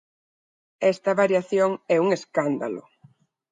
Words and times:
Esta 0.93 1.11
variación 1.21 1.71
é 1.95 1.97
un 2.05 2.09
escándalo. 2.19 2.83